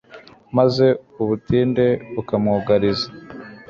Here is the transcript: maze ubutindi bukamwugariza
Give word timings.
maze 0.57 0.87
ubutindi 1.21 1.85
bukamwugariza 2.13 3.07